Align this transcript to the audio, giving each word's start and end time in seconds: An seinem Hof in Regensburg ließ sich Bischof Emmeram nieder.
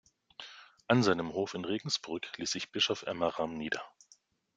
An 0.87 1.03
seinem 1.03 1.31
Hof 1.33 1.53
in 1.53 1.63
Regensburg 1.63 2.35
ließ 2.39 2.49
sich 2.49 2.71
Bischof 2.71 3.03
Emmeram 3.03 3.55
nieder. 3.55 3.83